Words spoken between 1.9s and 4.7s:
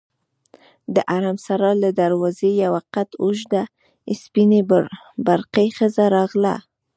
دروازې یوه قد اوږده سپینې